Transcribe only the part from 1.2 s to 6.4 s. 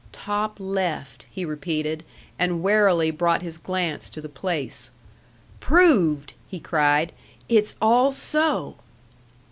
he repeated, and warily brought his glance to the place. "Proved!"